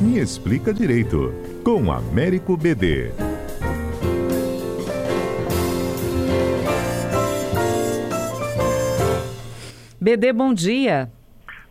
[0.00, 3.10] Me Explica Direito, com Américo BD.
[10.00, 11.10] BD, bom dia.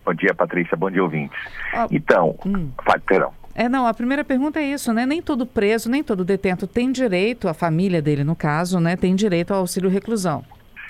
[0.06, 0.76] Bom dia, Patrícia.
[0.76, 1.40] Bom dia, ouvintes.
[1.74, 2.70] Ah, então, hum.
[2.86, 3.32] fale, terão.
[3.56, 5.06] É, não, a primeira pergunta é isso, né?
[5.06, 9.16] Nem todo preso, nem todo detento tem direito, a família dele, no caso, né, tem
[9.16, 10.44] direito ao auxílio reclusão.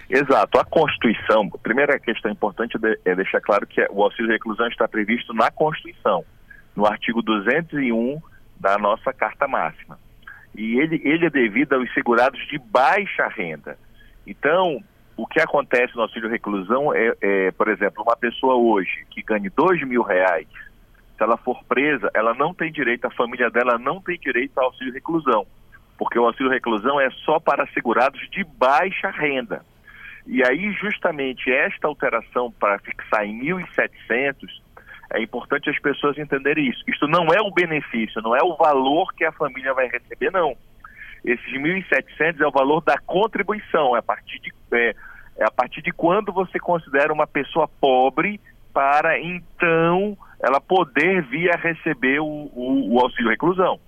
[0.09, 0.59] Exato.
[0.59, 5.33] A Constituição, a primeira questão importante é deixar claro que o auxílio reclusão está previsto
[5.33, 6.25] na Constituição,
[6.77, 8.21] no artigo 201
[8.59, 9.97] da nossa Carta Máxima.
[10.55, 13.79] E ele, ele é devido aos segurados de baixa renda.
[14.27, 14.83] Então,
[15.17, 19.49] o que acontece no auxílio reclusão é, é, por exemplo, uma pessoa hoje que ganhe
[19.49, 20.47] dois mil reais,
[21.17, 24.65] se ela for presa, ela não tem direito, a família dela não tem direito ao
[24.65, 25.47] auxílio reclusão,
[25.97, 29.65] porque o auxílio reclusão é só para segurados de baixa renda.
[30.27, 34.66] E aí, justamente, esta alteração para fixar em 1.700,
[35.13, 36.83] é importante as pessoas entenderem isso.
[36.87, 40.55] Isto não é o benefício, não é o valor que a família vai receber, não.
[41.23, 44.95] Esses 1.700 é o valor da contribuição, é a partir de, é,
[45.37, 48.39] é a partir de quando você considera uma pessoa pobre
[48.73, 53.79] para, então, ela poder vir a receber o, o, o auxílio reclusão.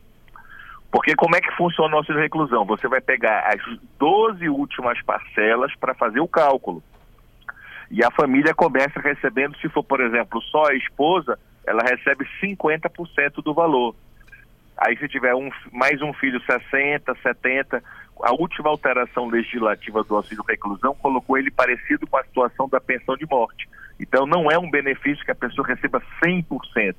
[0.92, 2.66] Porque como é que funciona o auxílio reclusão?
[2.66, 3.62] Você vai pegar as
[4.00, 6.82] 12 últimas parcelas para fazer o cálculo.
[7.92, 13.44] E a família começa recebendo, se for, por exemplo, só a esposa, ela recebe 50%
[13.44, 13.96] do valor.
[14.78, 17.84] Aí se tiver um, mais um filho, 60, 70.
[18.24, 23.18] A última alteração legislativa do auxílio reclusão colocou ele parecido com a situação da pensão
[23.18, 23.68] de morte.
[24.00, 26.96] Então não é um benefício que a pessoa receba 100%.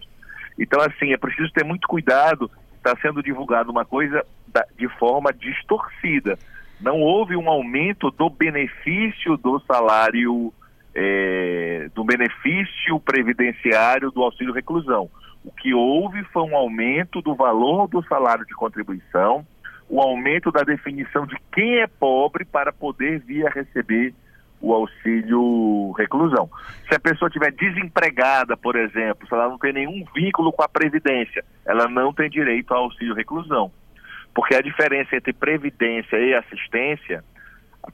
[0.58, 5.32] Então assim, é preciso ter muito cuidado está sendo divulgada uma coisa da, de forma
[5.32, 6.38] distorcida.
[6.80, 10.52] Não houve um aumento do benefício do salário,
[10.94, 15.08] é, do benefício previdenciário do auxílio reclusão.
[15.44, 19.46] O que houve foi um aumento do valor do salário de contribuição,
[19.88, 24.14] o aumento da definição de quem é pobre para poder vir a receber
[24.60, 26.50] o auxílio reclusão.
[26.86, 30.68] Se a pessoa estiver desempregada, por exemplo, se ela não tem nenhum vínculo com a
[30.68, 33.72] Previdência, ela não tem direito ao auxílio reclusão.
[34.34, 37.24] Porque a diferença entre previdência e assistência,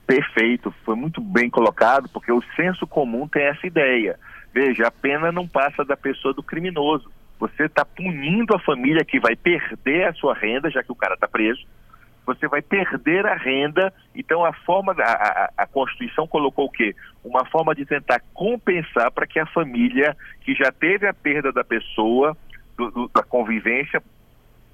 [0.08, 4.18] Perfeito, foi muito bem colocado, porque o senso comum tem essa ideia.
[4.54, 7.12] Veja, a pena não passa da pessoa do criminoso.
[7.38, 11.14] Você está punindo a família que vai perder a sua renda, já que o cara
[11.14, 11.64] está preso
[12.28, 13.92] você vai perder a renda.
[14.14, 16.94] Então a forma, a, a, a Constituição colocou o quê?
[17.24, 21.64] Uma forma de tentar compensar para que a família que já teve a perda da
[21.64, 22.36] pessoa,
[22.76, 24.02] do, do, da convivência,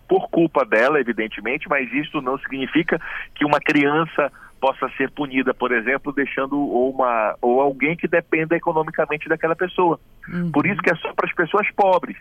[0.08, 3.00] por culpa dela, evidentemente, mas isso não significa
[3.34, 8.56] que uma criança possa ser punida, por exemplo, deixando ou uma ou alguém que dependa
[8.56, 10.00] economicamente daquela pessoa.
[10.28, 10.50] Uhum.
[10.50, 12.16] Por isso que é só para as pessoas pobres.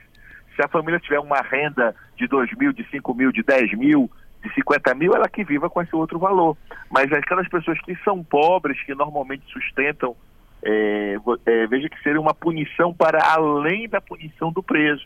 [0.55, 4.09] Se a família tiver uma renda de 2 mil, de 5 mil, de 10 mil,
[4.43, 6.57] de 50 mil, ela que viva com esse outro valor.
[6.91, 10.15] Mas aquelas pessoas que são pobres, que normalmente sustentam,
[10.63, 11.15] é,
[11.45, 15.05] é, veja que seria uma punição para além da punição do preso.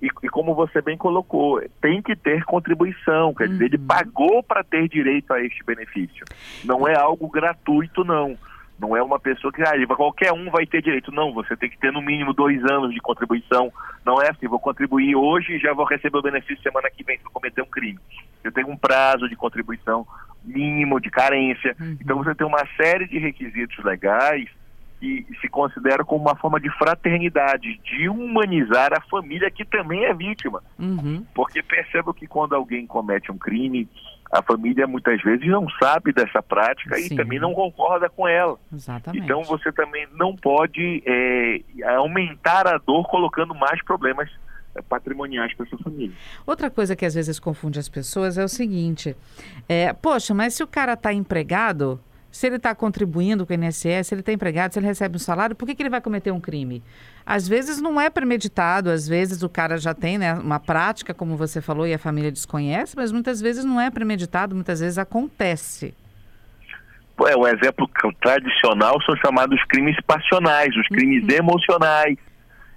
[0.00, 3.86] E, e, como você bem colocou, tem que ter contribuição, quer dizer, ele uhum.
[3.86, 6.24] pagou para ter direito a este benefício.
[6.64, 8.36] Não é algo gratuito, não.
[8.78, 11.10] Não é uma pessoa que ah, qualquer um vai ter direito.
[11.10, 13.72] Não, você tem que ter no mínimo dois anos de contribuição.
[14.04, 17.16] Não é assim, vou contribuir hoje e já vou receber o benefício semana que vem
[17.16, 17.98] se eu cometer um crime.
[18.44, 20.06] Eu tenho um prazo de contribuição
[20.44, 21.74] mínimo de carência.
[21.80, 21.96] Uhum.
[22.00, 24.48] Então você tem uma série de requisitos legais
[24.98, 30.14] que se considera como uma forma de fraternidade, de humanizar a família que também é
[30.14, 30.62] vítima.
[30.78, 31.24] Uhum.
[31.34, 33.88] Porque percebo que quando alguém comete um crime,
[34.32, 37.14] a família muitas vezes não sabe dessa prática Sim.
[37.14, 38.58] e também não concorda com ela.
[38.72, 39.22] Exatamente.
[39.22, 41.60] Então você também não pode é,
[41.96, 44.30] aumentar a dor colocando mais problemas
[44.74, 46.14] é, patrimoniais para sua família.
[46.46, 49.16] Outra coisa que às vezes confunde as pessoas é o seguinte:
[49.68, 52.00] é, poxa, mas se o cara está empregado,
[52.36, 55.18] se ele está contribuindo com o INSS, se ele está empregado, se ele recebe um
[55.18, 56.82] salário, por que, que ele vai cometer um crime?
[57.24, 61.34] Às vezes não é premeditado, às vezes o cara já tem né, uma prática, como
[61.34, 65.94] você falou, e a família desconhece, mas muitas vezes não é premeditado, muitas vezes acontece.
[67.26, 67.88] É, o exemplo
[68.20, 71.30] tradicional são chamados crimes passionais, os crimes uhum.
[71.30, 72.18] emocionais.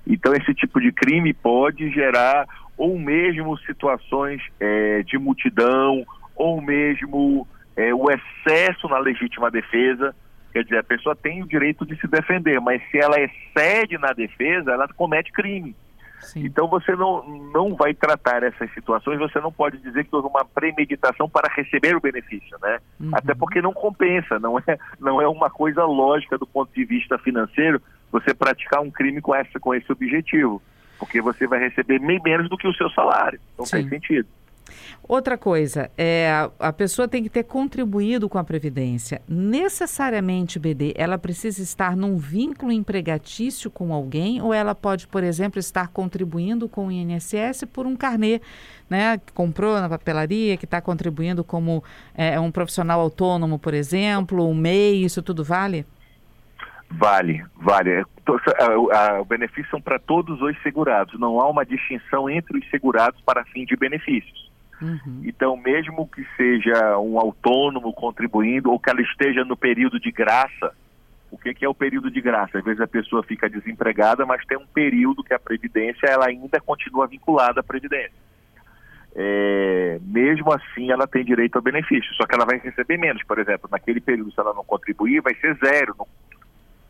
[0.07, 2.47] Então, esse tipo de crime pode gerar
[2.77, 7.45] ou mesmo situações é, de multidão, ou mesmo
[7.79, 10.13] é, o excesso na legítima defesa.
[10.51, 14.11] Quer dizer, a pessoa tem o direito de se defender, mas se ela excede na
[14.11, 15.75] defesa, ela comete crime.
[16.21, 16.45] Sim.
[16.45, 20.43] Então você não, não vai tratar essas situações, você não pode dizer que houve uma
[20.43, 22.79] premeditação para receber o benefício, né?
[22.99, 23.11] Uhum.
[23.13, 27.17] Até porque não compensa, não é, não é uma coisa lógica do ponto de vista
[27.19, 30.61] financeiro você praticar um crime com, essa, com esse objetivo,
[30.97, 33.77] porque você vai receber bem menos do que o seu salário, não Sim.
[33.77, 34.27] tem sentido.
[35.07, 39.21] Outra coisa, é, a pessoa tem que ter contribuído com a Previdência.
[39.27, 45.59] Necessariamente, BD, ela precisa estar num vínculo empregatício com alguém ou ela pode, por exemplo,
[45.59, 48.39] estar contribuindo com o INSS por um carnê,
[48.89, 49.17] né?
[49.17, 51.83] Que comprou na papelaria, que está contribuindo como
[52.13, 55.85] é, um profissional autônomo, por exemplo, um MEI, isso tudo vale?
[56.91, 57.91] Vale, vale.
[57.91, 58.03] É,
[59.19, 61.19] o benefício são para todos os segurados.
[61.19, 64.49] Não há uma distinção entre os segurados para fim de benefícios.
[64.81, 65.21] Uhum.
[65.25, 70.73] Então, mesmo que seja um autônomo contribuindo ou que ela esteja no período de graça,
[71.31, 72.57] o que, que, é o período de graça?
[72.57, 76.59] Às vezes a pessoa fica desempregada, mas tem um período que a Previdência ela ainda
[76.59, 78.29] continua vinculada à Previdência.
[79.15, 83.23] É, mesmo assim, ela tem direito ao benefício, só que ela vai receber menos.
[83.23, 85.95] Por exemplo, naquele período, se ela não contribuir, vai ser zero.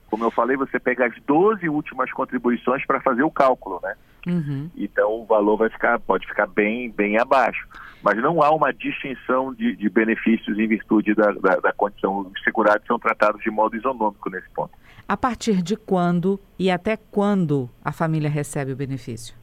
[0.09, 3.95] Como eu falei, você pega as 12 últimas contribuições para fazer o cálculo, né?
[4.31, 4.69] Uhum.
[4.75, 7.67] Então o valor vai ficar, pode ficar bem, bem abaixo.
[8.01, 12.19] Mas não há uma distinção de, de benefícios em virtude da, da, da, condição.
[12.19, 14.71] Os segurados são tratados de modo isonômico nesse ponto.
[15.07, 19.35] A partir de quando e até quando a família recebe o benefício?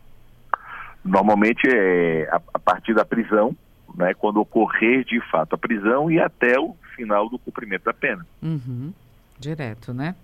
[1.05, 3.55] Normalmente é a, a partir da prisão,
[3.95, 8.27] né, quando ocorrer de fato a prisão e até o final do cumprimento da pena.
[8.43, 8.93] Uhum.
[9.39, 10.15] Direto, né?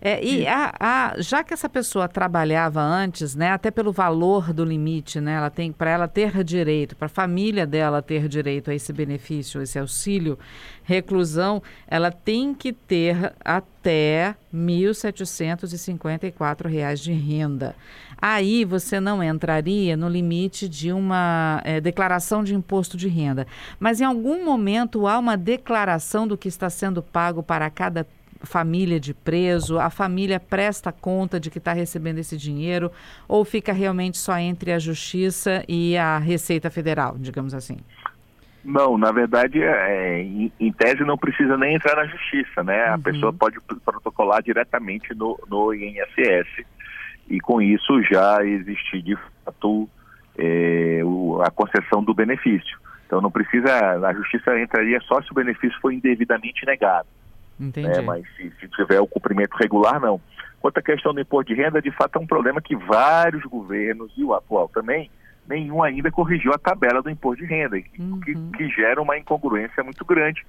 [0.00, 4.64] É, e a, a, já que essa pessoa trabalhava antes, né, até pelo valor do
[4.64, 8.74] limite, né, ela tem para ela ter direito, para a família dela ter direito a
[8.74, 10.36] esse benefício, esse auxílio
[10.82, 17.76] reclusão, ela tem que ter até R$ 1.754 de renda.
[18.20, 23.46] Aí você não entraria no limite de uma é, declaração de imposto de renda.
[23.78, 28.06] Mas em algum momento há uma declaração do que está sendo pago para cada
[28.46, 29.78] família de preso?
[29.78, 32.90] A família presta conta de que está recebendo esse dinheiro
[33.28, 37.78] ou fica realmente só entre a Justiça e a Receita Federal, digamos assim?
[38.64, 42.88] Não, na verdade, é, em, em, tese não precisa nem entrar na justiça, né?
[42.88, 42.94] Uhum.
[42.94, 46.64] A pessoa pode protocolar diretamente no, no INSS
[47.28, 49.88] e com isso já existir de fato
[50.36, 52.76] é, o, a concessão do benefício.
[53.06, 53.70] Então não precisa,
[54.04, 57.06] a justiça entraria só se o benefício for indevidamente negado.
[57.58, 57.88] Entendi.
[57.88, 58.00] Né?
[58.00, 60.20] Mas se, se tiver o cumprimento regular, não.
[60.60, 64.12] Quanto à questão do imposto de renda, de fato é um problema que vários governos,
[64.16, 65.10] e o atual também,
[65.48, 68.20] nenhum ainda corrigiu a tabela do imposto de renda, uhum.
[68.20, 70.44] que, que gera uma incongruência muito grande,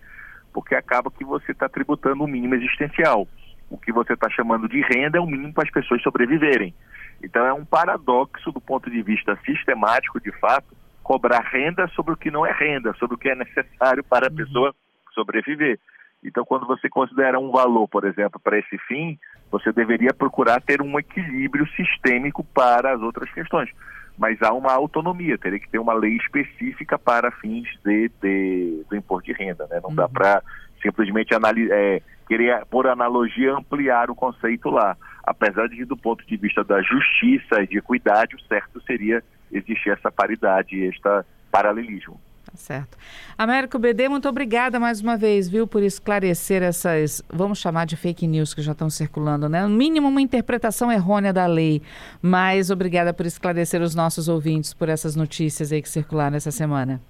[0.54, 3.28] porque acaba que você está tributando o mínimo existencial.
[3.70, 6.74] O que você está chamando de renda é o mínimo para as pessoas sobreviverem.
[7.22, 12.18] Então é um paradoxo do ponto de vista sistemático, de fato, cobrar renda sobre o
[12.18, 14.36] que não é renda, sobre o que é necessário para a uhum.
[14.36, 14.76] pessoa
[15.14, 15.80] sobreviver.
[16.24, 19.18] Então, quando você considera um valor, por exemplo, para esse fim,
[19.52, 23.70] você deveria procurar ter um equilíbrio sistêmico para as outras questões.
[24.18, 28.96] Mas há uma autonomia, teria que ter uma lei específica para fins de, de do
[28.96, 29.68] imposto de renda.
[29.70, 29.80] Né?
[29.82, 29.96] Não uhum.
[29.96, 30.42] dá para
[30.82, 34.98] simplesmente é, querer, por analogia, ampliar o conceito lá.
[35.24, 39.24] Apesar de que, do ponto de vista da justiça e de equidade, o certo seria
[39.52, 41.08] existir essa paridade, este
[41.52, 42.20] paralelismo.
[42.50, 42.98] Tá certo.
[43.38, 48.26] Américo BD, muito obrigada mais uma vez, viu, por esclarecer essas, vamos chamar de fake
[48.26, 49.68] news que já estão circulando, né?
[49.68, 51.82] No mínimo uma interpretação errônea da lei,
[52.22, 57.02] mas obrigada por esclarecer os nossos ouvintes por essas notícias aí que circularam essa semana.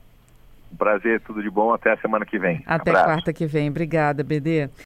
[0.73, 2.63] Um prazer, tudo de bom, até a semana que vem.
[2.65, 3.05] Até Abraço.
[3.05, 3.69] quarta que vem.
[3.69, 4.69] Obrigada, BD.